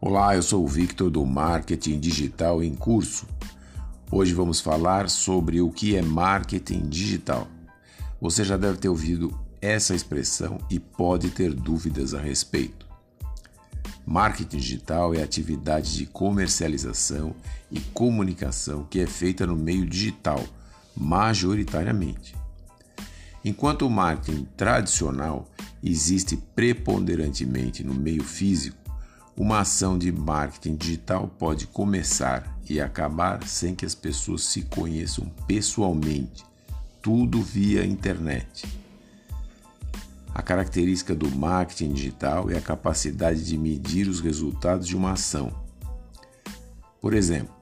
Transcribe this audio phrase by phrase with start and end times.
[0.00, 3.26] Olá, eu sou o Victor do Marketing Digital em Curso.
[4.12, 7.48] Hoje vamos falar sobre o que é marketing digital.
[8.20, 12.86] Você já deve ter ouvido essa expressão e pode ter dúvidas a respeito.
[14.06, 17.34] Marketing digital é atividade de comercialização
[17.68, 20.44] e comunicação que é feita no meio digital,
[20.96, 22.36] majoritariamente.
[23.44, 25.50] Enquanto o marketing tradicional
[25.82, 28.87] existe preponderantemente no meio físico,
[29.38, 35.26] uma ação de marketing digital pode começar e acabar sem que as pessoas se conheçam
[35.46, 36.44] pessoalmente,
[37.00, 38.66] tudo via internet.
[40.34, 45.52] A característica do marketing digital é a capacidade de medir os resultados de uma ação.
[47.00, 47.54] Por exemplo,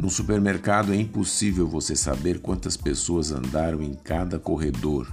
[0.00, 5.06] no supermercado é impossível você saber quantas pessoas andaram em cada corredor,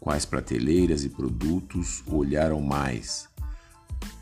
[0.00, 3.29] quais prateleiras e produtos olharam mais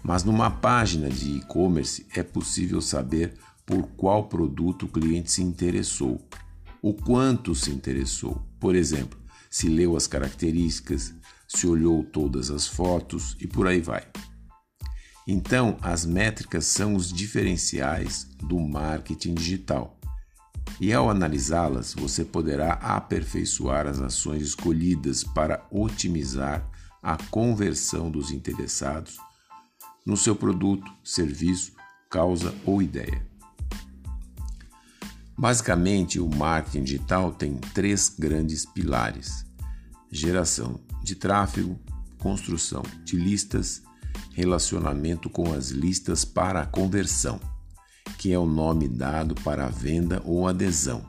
[0.02, 3.34] mas numa página de e-commerce é possível saber
[3.66, 6.20] por qual produto o cliente se interessou,
[6.80, 8.42] o quanto se interessou.
[8.58, 9.18] Por exemplo,
[9.50, 11.12] se leu as características,
[11.46, 14.06] se olhou todas as fotos e por aí vai.
[15.26, 19.98] Então, as métricas são os diferenciais do marketing digital.
[20.80, 26.64] E ao analisá-las, você poderá aperfeiçoar as ações escolhidas para otimizar
[27.02, 29.18] a conversão dos interessados
[30.08, 31.72] no seu produto, serviço,
[32.08, 33.22] causa ou ideia.
[35.36, 39.44] Basicamente, o marketing digital tem três grandes pilares:
[40.10, 41.78] geração de tráfego,
[42.18, 43.82] construção de listas,
[44.32, 47.38] relacionamento com as listas para a conversão,
[48.16, 51.06] que é o nome dado para a venda ou adesão.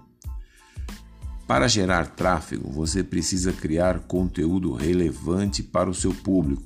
[1.47, 6.63] Para gerar tráfego, você precisa criar conteúdo relevante para o seu público,